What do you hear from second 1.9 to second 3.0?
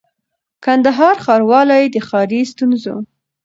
د ښاري ستونزو